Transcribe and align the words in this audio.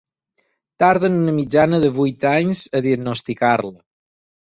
Tarden 0.83 1.19
una 1.19 1.35
mitjana 1.41 1.81
de 1.85 1.93
vuit 1.99 2.27
anys 2.33 2.65
a 2.81 2.85
diagnosticar-la. 2.89 3.79